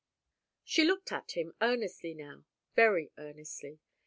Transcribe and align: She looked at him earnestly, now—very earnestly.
She 0.63 0.83
looked 0.83 1.11
at 1.11 1.33
him 1.33 1.53
earnestly, 1.61 2.15
now—very 2.15 3.11
earnestly. 3.19 3.77